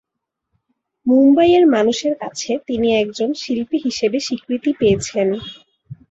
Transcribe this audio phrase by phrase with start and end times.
[1.05, 5.27] মুম্বইয়ের মানুষের কাছে তিনি একজন শিল্পী হিসেবে স্বীকৃতি পেয়েছেন।